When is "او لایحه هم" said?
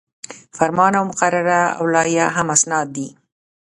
1.77-2.47